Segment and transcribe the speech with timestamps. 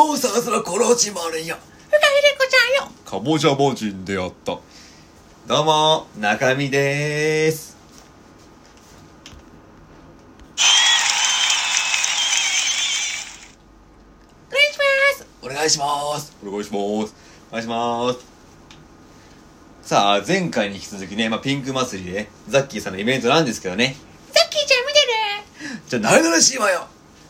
[0.00, 1.56] モンスターズのコロチマルよ。
[1.56, 2.92] ふかひでこちゃんよ。
[3.04, 4.58] かぼちゃ魔人であった。
[5.46, 7.76] どうも、中身でーす。
[14.48, 15.26] お願いします。
[15.42, 16.36] お願いします。
[16.42, 17.14] お願いします。
[17.50, 18.18] お願いします。
[19.82, 23.96] さあ、前回に引き続きね、まあ、ピンク祭りで、ザッキーさんのイベントなんですけどね、
[24.32, 25.00] ザッキーちゃん見て
[25.74, 26.86] るじゃあ、誰々しいわよ。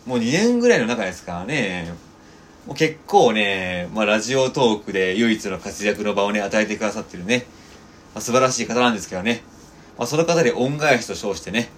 [0.07, 1.93] もう2年ぐらいの中ですからね、
[2.71, 7.45] もう結構ね、まあ、ラジオトークで唯一の活躍の場をね、与えてくださってるね、
[8.15, 9.43] まあ、素晴らしい方なんですけどね、
[9.99, 11.69] まあ、その方で恩返しと称してね、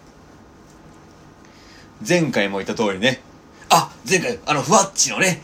[2.06, 3.22] 前回も言った通りね、
[3.70, 5.40] あ、前回、あの、ふわっちのね、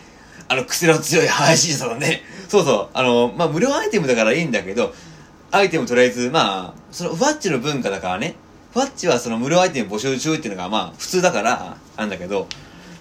[0.48, 2.24] あの、癖の強い配信者さんね。
[2.50, 4.92] そうそう、あの、まあ、無料アイテムだからいいんだけど、
[5.50, 8.34] アイテムとりあえず、まあ、その、ふわっちの文化だからね、
[8.74, 12.48] ふわっちはその無料アイテム募集中っていうのが、まあ、普通だから、なんだけど、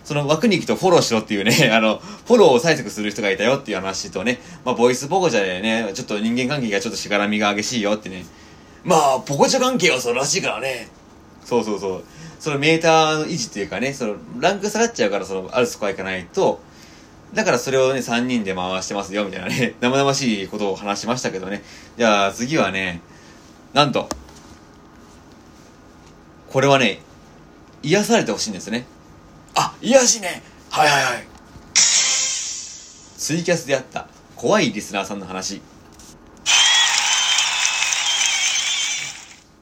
[0.08, 8.26] その枠に行くとフォローしろっていうね、 あの、フォローを催促する人がいたよっていう話とね、まあ、ボイスポコチャでね、ちょっと人間関係がちょっとしがらみが激しいよってね、
[8.86, 10.88] まあ、ポコチャ関係はそうらしいからね。
[11.44, 12.04] そうそうそう。
[12.40, 16.62] そのメーターの維持っていうかね、そのランク下がっちゃうから、そのあるスコアいかないと、
[17.34, 21.64] だからそれをね、3人で回してますよ、みたいなね、 生々しいことを話しましたけどね。
[21.98, 23.02] じゃあ次はね、
[23.74, 24.08] なんと、
[26.50, 27.02] これはね、
[27.84, 28.86] 癒されてほしいんですね。
[29.82, 30.42] あ、癒やしね。
[30.70, 31.28] はいはいはい。
[33.18, 35.62] ツイキャスであった怖いリスナーさんの話。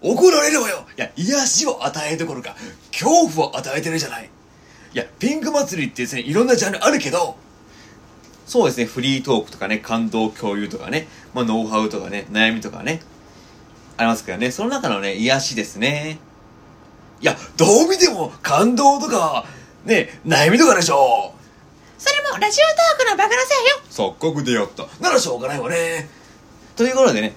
[0.01, 0.85] 怒られるわよ。
[0.97, 2.55] いや、癒しを与えるどころか、
[2.91, 4.29] 恐怖を与えてるじゃない。
[4.93, 7.37] いや、ピンク祭りってですね、いろんなジャンルあるけど、
[8.45, 13.01] そうですね、フリートークとかね、感動共有とかね、まあ、ノウハウとかね、悩みとかね、
[13.97, 16.19] ありますけどね、その中のね、癒しですね。
[17.21, 19.45] いや、どう見ても感動とか、
[19.85, 21.33] ね、悩みとかでしょ？
[21.97, 24.13] それもラジオトークのバカなせいよ。
[24.17, 24.85] 錯覚でやった。
[25.01, 26.09] ならしょうがないわね。
[26.75, 27.33] ということでね、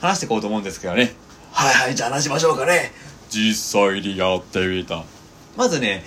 [0.00, 1.14] 話していこうと思うんですけどね、
[1.52, 2.92] はいはい、じゃあ話しましょうかね。
[3.28, 5.04] 実際にやってみた。
[5.56, 6.04] まずね、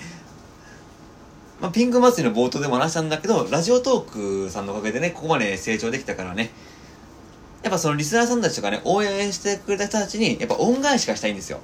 [1.60, 6.50] まあ、ピンク祭りの冒頭でも話したんだけど、ラジオトークさんのおかげでね、ここまで成長できたからね、
[7.62, 11.60] やっぱそのリスナーさんたちとかね、応援してくれた人たちに、やっぱ恩返しがしたいんですよ。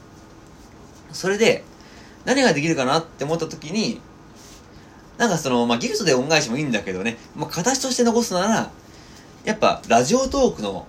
[1.13, 1.65] それで、
[2.25, 4.01] 何ができるかなって思った時に、
[5.19, 8.71] なんかその、まあ、ギフトで恩返しもいいんだけどね、まあ、形として残すなら、
[9.45, 10.87] やっぱ、ラジオトークの、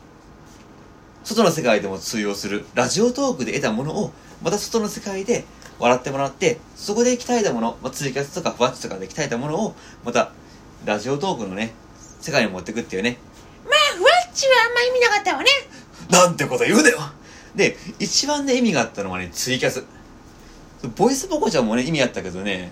[1.23, 4.11] 外の世界でも通用する、ラジオトークで得たものを、
[4.41, 5.45] また外の世界で
[5.79, 9.75] 笑ってもらって、そこで鍛えたもの、まあ、ツイキャスとかふわっちとかで鍛えたものを、
[10.05, 10.31] また、
[10.85, 11.73] ラジオトークのね、
[12.21, 13.17] 世界に持っていくっていうね。
[13.65, 15.49] まあ、ふわっちはあんま意味なかったわね。
[16.09, 16.99] なんてこと言うだよ。
[17.55, 19.83] で、一番ね、意味があったのはね、ツイキャス。
[20.95, 22.71] ボイスボコちゃんもね、意味あったけどね、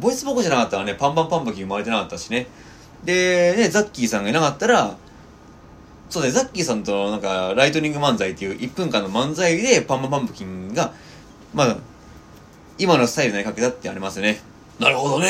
[0.00, 2.46] ボイスボコじゃなかったらね、パンパンパンプキン生まれてなかったしね。
[3.04, 4.96] で、ね、ザッキーさんがいなかったら、
[6.10, 10.92] そうね、ザッキーさんとなんか、ライトニング漫才っていう1分間の漫才でパンパンパンプキンが、
[11.52, 11.76] まあ、
[12.78, 14.40] 今のスタイルにかけたってありますよね。
[14.78, 15.28] なるほどね。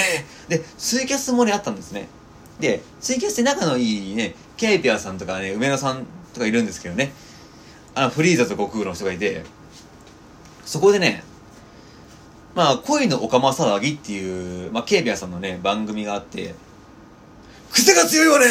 [0.49, 2.09] で、ツイキャスもね、あったんですね。
[2.59, 7.13] で、ツイキャスって仲のいいね、ケイピアさんとかね、梅野さんとかいるんですけどね、
[7.95, 9.43] あの、フリーザと悟空の人がいて、
[10.65, 11.23] そこでね、
[12.55, 16.55] まあ、恋のオカマ騒ぎっていう、まあ、ケイピアさんのね、番組があって、
[17.73, 18.47] 癖が強いわね。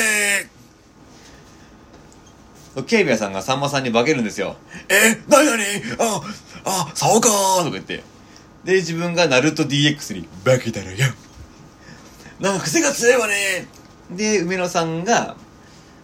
[2.85, 4.57] ケイピアさんがさんまさんに化けるんですよ。
[4.89, 5.63] え、なになに
[5.99, 6.21] あ、
[6.65, 8.03] あ、そうかとか言って。
[8.63, 10.97] で、自分がナルト DX に化けたらよ。
[12.39, 13.67] なんか癖が強いわね。
[14.11, 15.35] で、梅野さんが、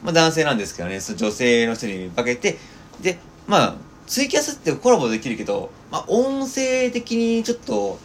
[0.03, 2.57] まあ男性なんですけどね、その女性の人に化けて、
[3.01, 3.17] で、
[3.47, 3.75] まあ、
[4.09, 7.99] ツイキャスってコラボできるけど、まあ音声的にちょっと、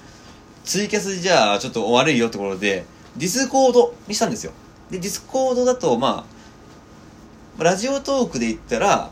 [0.62, 2.84] ツイキャスじゃあちょっと悪いよってことで、
[3.16, 4.52] Discord にしたんですよ。
[4.90, 6.26] で、 Discord だと、ま
[7.58, 9.10] あ、ラジオトークで言ったら、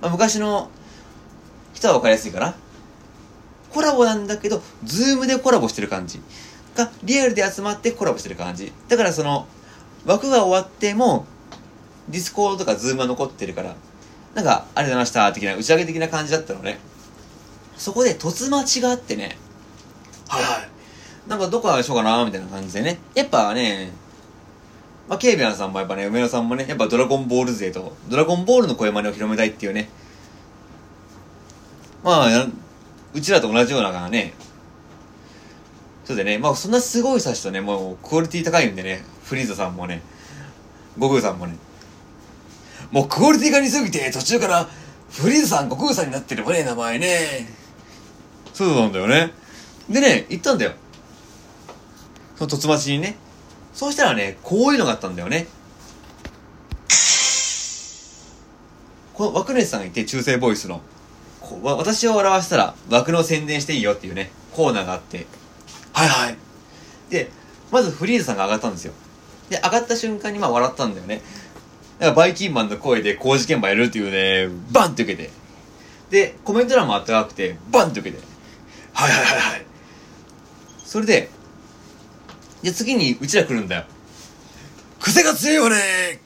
[0.00, 0.70] まあ昔の
[1.74, 2.54] 人は分かりやすいかな。
[3.70, 6.22] コラボなんだけど、 Zoom でコラボしてる感じ。
[6.74, 8.72] が、リアルで集まってコラボしてる感じ。
[8.88, 9.46] だからその、
[10.06, 11.26] 枠が終わっても、
[12.08, 13.76] Discord とか Zoom は残ってるから、
[14.34, 16.78] なんか、ありがとうございました、的な、打ち上げ的な感じだったのね。
[17.76, 19.38] そこで、凸待ちがあってね、
[20.28, 20.68] はいはい。
[21.28, 22.98] なんかどこでしようかな、みたいな感じでね。
[23.14, 23.92] やっぱね、
[25.08, 29.88] まあ、ケイビアンさんもやっぱね、梅野さんもね、やっぱドラゴンボール勢と、ドラゴンボールの声真似を広めたいっていうね。
[32.02, 32.46] まあ、や
[33.14, 34.34] うちらと同じようなからね。
[36.04, 40.02] そうでね、まあそんなすごい人たちとね、もうクオリティ高いんでね、フリーザさんもね、
[40.96, 41.56] 悟空さんもね。
[42.94, 44.68] もうクオリティが似すぎて、途中から、
[45.10, 47.52] フリーズさん、悟空さんになってるわね、名前ね。
[48.52, 49.32] そうなんだよね。
[49.90, 50.74] でね、行ったんだよ。
[52.36, 53.16] その突待ちにね。
[53.72, 55.48] そうしたらね、こういうのがあったんだよね。
[59.14, 60.80] この枠主さんがいて、中性ボイスの。
[61.40, 65.26] こ私を笑わせたら、枠の宣伝していいよっていうね、コーナーがあって。
[65.92, 66.36] はいはい。
[67.10, 67.28] で、
[67.72, 68.92] まずフリーズさんが上がったんですよ。
[69.50, 71.22] で、上がった瞬間にまあ笑ったんだよね。
[71.98, 75.30] だからバイキンマンの声で工事現場やるっていうね、バンって受けて。
[76.10, 78.22] で、コメント欄もあったかくて、バンって受けて。
[78.92, 79.66] はいはいはいはい。
[80.84, 81.30] それで、
[82.62, 83.84] で、次にうちら来るんだよ。
[85.00, 86.20] 癖が強いよね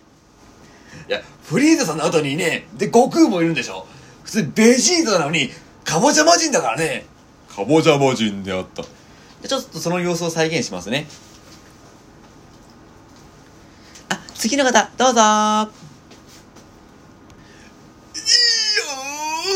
[1.08, 3.86] いや、フリーザさんの後にね、で、悟空もいるんでしょ
[4.22, 5.50] 普通ベジータなのに、
[5.84, 7.06] カボチャ魔人だからね。
[7.48, 8.82] カボジャ魔人であった。
[9.42, 11.06] でちょっとその様子を再現しますね。
[14.08, 15.20] あ、次の方、どうぞー。
[15.20, 15.72] いや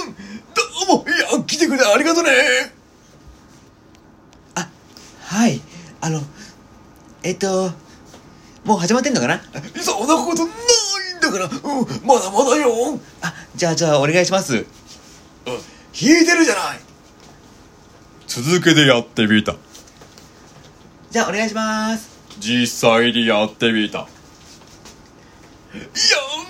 [0.03, 0.15] ー
[0.89, 2.31] どうも、いや、来てくれてありがとね
[4.57, 4.69] あ、
[5.21, 5.61] はい。
[6.01, 6.21] あの、
[7.23, 7.71] えっと、
[8.65, 9.41] もう始まってんのかな？
[9.81, 10.55] そんなことない
[11.17, 11.53] んだから、うん、
[12.05, 12.73] まだまだよ。
[12.91, 14.67] うん、あ、じゃあじゃあお願いします。
[15.45, 15.55] 弾
[16.23, 16.81] いてるじゃない。
[18.27, 19.55] 続けてやってみた
[21.13, 22.11] じゃあお願いします。
[22.41, 24.09] 実際にやってみた
[25.75, 25.87] いや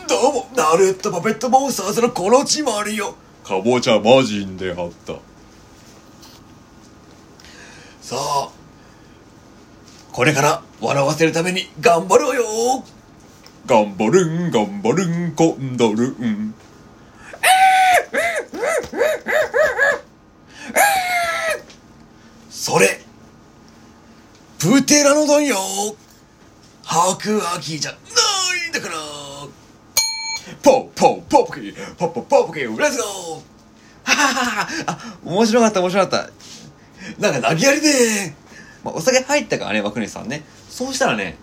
[0.08, 3.14] どうも、ナルトパペットモンスターズのコロチマリよ。
[3.44, 5.12] かぼちゃ魔人であった
[8.00, 8.50] さあ、
[10.10, 12.84] これから笑わせるために頑張ろうよ。
[13.64, 16.54] 頑張るん頑張るんコンドルン
[22.50, 23.00] それ、
[24.58, 25.56] プテラノドンよ。
[26.82, 28.01] 白亜紀じゃ。
[30.62, 33.42] ポッポッポッポキー、ポッポッポッポキー、レッツゴー
[34.04, 36.30] ははははあ、面白かった面白かった。
[37.20, 38.34] なんか投げやりで
[38.84, 40.42] まあ、お酒入ったからね、枠主さんね。
[40.68, 41.36] そうしたらね、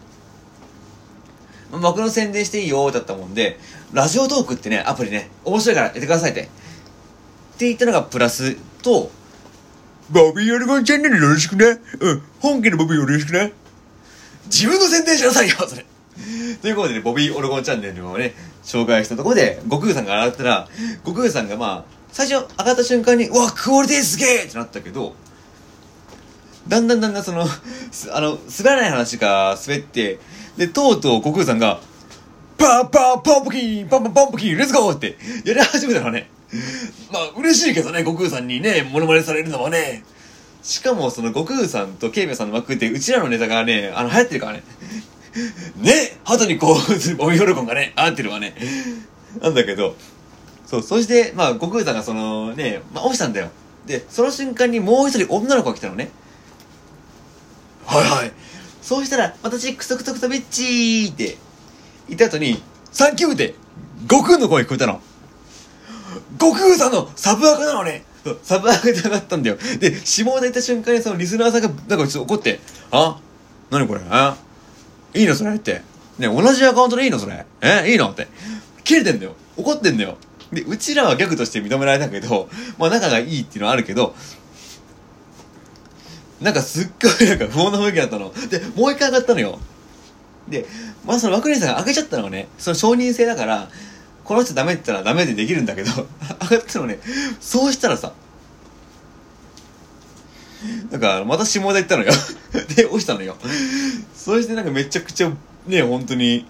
[1.72, 3.58] まあ枠の宣伝していいよだったもんで、
[3.94, 6.42] ラジオトークってね、アプリね、面白いからやってくださいって。
[6.42, 6.46] っ
[7.58, 9.12] て言ったのがプラスと、
[10.12, 13.54] ボビーオルゴンチャンネルよろしくねうん本家のボビーよろしくね
[14.46, 15.86] 自分の宣伝しなさいよ、それ。
[16.62, 18.34] ということでね、ボビーオルゴンチャンネルをね、
[18.64, 20.68] 紹介したところで、悟空さんが上がったら、
[21.06, 25.16] 悟空さんがまあ、最初上がった瞬間に、うわ、クオリティすげえってなったけど、
[26.68, 27.42] だんだんだんだんその、
[28.12, 30.20] あの、滑らない話が滑って、
[30.58, 31.80] で、とうとう悟空さんが、
[32.58, 36.30] パンパンパンプキンパンパンパンプキンレッツゴーってやり始めたのね。
[37.12, 40.04] まあ嬉しいけどね、悟空さんにね、モノマネされるのはね。
[40.62, 44.64] しかもその悟空さんとケイメさんの枠って、うちらのネタがね、あの、流行ってるからね。
[45.78, 48.56] ね、鳩にこう、ボイオルコンがね、合ってるわね。
[49.42, 49.96] なんだけど、
[50.66, 53.50] そう、そして、まあ、悟空さんがそのね、まあ、落ちたんだよ。
[53.86, 56.10] で、その瞬間にもう一人女の子が来たのね。
[57.86, 58.32] はいはい。
[58.82, 61.38] そうしたら、私、クソクソクソビッチーって
[62.08, 62.62] 言った後に、
[62.92, 63.56] サンキューって、
[64.10, 65.02] 悟空の声聞こえたの。
[66.40, 68.04] 悟空さんのサブアカなのね。
[68.44, 69.58] サブアカで上がったんだよ。
[69.80, 72.60] で、下田行った瞬間にそのリスナーさんが、なんかちょっと怒って、
[72.92, 73.20] あ？
[73.72, 74.02] 何これ？
[74.10, 74.38] あ？
[75.14, 75.82] いいのそれって。
[76.18, 78.28] ね、同じアカウントでいいのそれえいいのって。
[78.84, 79.34] 切れてんだよ。
[79.58, 80.18] 怒ってんだよ。
[80.52, 84.16] で、うちらはギャグとして認められたけど、まあ仲がいいっていうのはあるけど、
[86.42, 88.34] なんかすっごいなんか不穏な雰囲気だったの。
[88.50, 89.60] で、もう一回上がったのよ。
[90.48, 90.66] で、
[91.06, 93.70] まあその枠主さんが開けちゃったのはね、その承認制だから、
[94.24, 95.92] この人ダメって言ったらダメでできるんだけど、
[96.50, 97.00] 上がったのね、
[97.40, 98.14] そうしたらさ、
[100.92, 102.12] なんかまた下田行ったのよ。
[102.76, 103.36] で、落ちたのよ。
[104.16, 105.32] そしてなんかめちゃくちゃ
[105.68, 106.46] ね、本当に、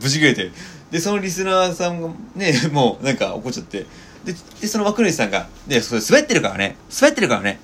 [0.00, 0.50] ブチ切れて。
[0.90, 3.86] で、そのリスナーさんがね、もうなんか怒っちゃって。
[4.24, 6.76] で、で、その枠主さんが、ね、それ滑ってるからね。
[6.94, 7.58] 滑ってるからね。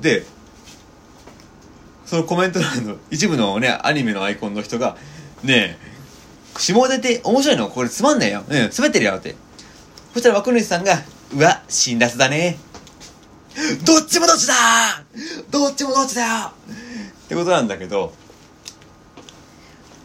[0.00, 0.24] で、
[2.06, 4.96] そのコメント欄の一部のね、アニメのアイコンの人が、
[5.42, 8.44] ねえ、下出って面白いのこれつまんねえよ。
[8.48, 9.36] うん、滑ってるよって。
[10.14, 11.02] そしたら枠主さんが、
[11.34, 12.58] うわ、辛辣だね。
[13.84, 14.54] どっちもどっちだ
[15.50, 16.52] どっちもどっちだよ
[17.24, 18.12] ってことなんだけど、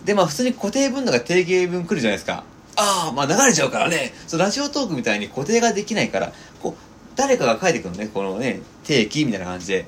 [0.04, 2.44] で、まあ普通に固定分度が定型文来るじゃないですか。
[2.76, 4.14] ああ、まあ流れちゃうからね。
[4.28, 6.74] そう、ラジオトークみたいに固定ができないから、こう、
[7.16, 9.86] 誰かが書いてくるのね、このね、定期みたいな感じで。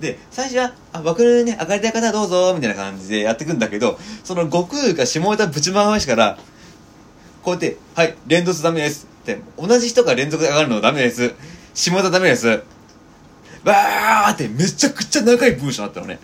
[0.00, 6.38] で、最初は、あ、僕ね、上がりたい方どうぞ、みたいな感じでやってくんだけど、その悟空が下ネタぶち回しから、
[7.42, 9.08] こうやって、はい、連続ダメです。
[9.22, 11.34] って、同じ人が連続で上がるのダメです。
[11.74, 12.62] 下ネタダメです。
[13.64, 16.18] バーってめちゃくちゃ長い文章になったのね。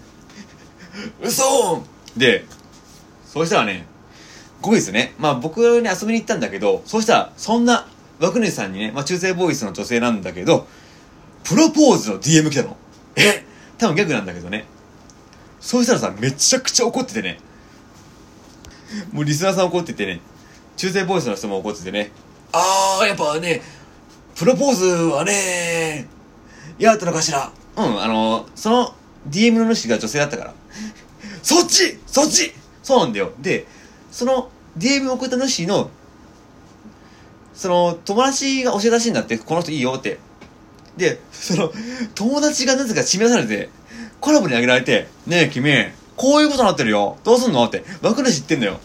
[1.22, 1.82] 嘘
[2.16, 2.44] で、
[3.26, 3.86] そうしたらね、
[4.62, 5.14] 5位ですね。
[5.18, 7.86] まあ僕に遊びに行ったんだけど、そうしたら、そんな
[8.20, 10.66] 枠主さんにね、まあ中性ボーイスの女性なんだけど、
[11.42, 12.76] プロポーズの DM 来たの。
[13.16, 13.44] え？
[13.76, 14.64] 多分逆なんだけどね。
[15.60, 17.38] そうしたらさ、めちゃくちゃ怒っててね。
[19.12, 20.20] もうリスナーさん怒っててね。
[20.76, 22.12] 中性ボイスの人も怒っててね。
[22.52, 23.60] あー、やっぱね、
[24.36, 26.06] プロポーズはね、
[26.78, 27.50] 嫌だったのかしら？
[27.76, 28.94] うん、あの、その
[29.28, 30.54] DM の主が女性だったから。
[31.42, 32.52] そっちそっち
[32.82, 33.32] そうなんだよ。
[33.40, 33.66] で、
[34.10, 35.90] その DM を送った主の、
[37.54, 40.18] その友達が教えたらしいんだって、この人いいよって。
[40.96, 41.72] で、その
[42.14, 43.68] 友達がなぜか指名されて、
[44.20, 45.72] コラボにあげられて、ねえ君、
[46.16, 47.18] こういうことになってるよ。
[47.24, 47.84] どうすんのって。
[48.02, 48.80] 枠主言ってんだよ。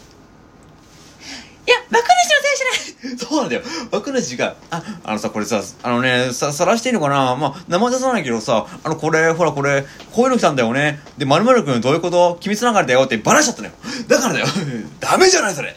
[1.66, 3.62] いや、爆主のせいじゃなんだよ。
[3.90, 7.36] 枠主が、あ、あのさ、これさ、あのね、さ、さらしていいのかな？
[7.36, 11.00] まあ、名前出さないけどさ、あの、これ、ほら、これ、こういうの来たんだよね。
[11.18, 12.36] で、まるまるくんどういうこと？
[12.40, 13.74] 機密流れだよってバラしちゃったのよ。
[14.08, 14.46] だからだよ。
[15.00, 15.74] ダメじゃないそれ。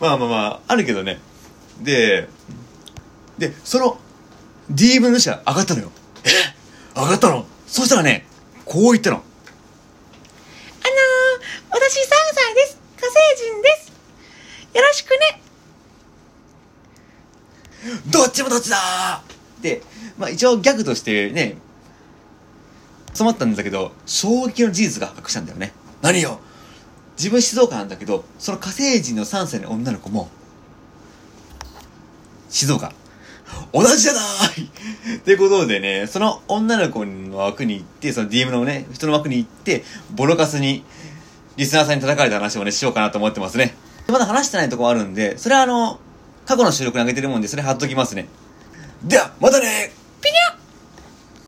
[0.00, 1.20] まあまあまあ、あるけどね。
[1.80, 2.28] で、
[3.38, 3.98] で、その、
[4.72, 5.90] DM の主が上がったのよ。
[6.24, 6.30] え？
[6.98, 7.46] 上がったの？
[7.66, 8.26] そしたらね、
[8.64, 9.16] こう言ったの。
[9.16, 9.26] あのー、
[11.70, 12.00] 私3
[12.34, 12.78] 歳です。
[12.96, 13.14] 火星
[13.52, 13.92] 人です。
[14.76, 15.42] よろしくね。
[18.06, 19.22] どっちもどっちだ
[19.60, 19.82] で、
[20.18, 21.56] まあ一応ギャグとしてね、
[23.08, 25.72] 詰まったんだけど、衝撃の事実が発覚したんだよね。
[26.02, 26.40] 何よ
[27.16, 30.28] 自分静岡なんだけど、その火星人の3歳の女の子も、
[32.50, 32.92] 静岡。
[33.72, 34.20] 同じじゃな
[35.12, 40.84] いってことでね、その女の子の枠に行って、その DM のね、人の枠に行って、ボロカスに、
[41.56, 43.74] リスナーさんに叩かれた話をね、しようかなと思ってますね。
[44.08, 45.98] まだ話してないとこもあるんで、それはあの、
[46.46, 48.28] 過去の収録に上げてるもんで、それ貼っときますね。
[49.04, 50.55] では、またねピニャ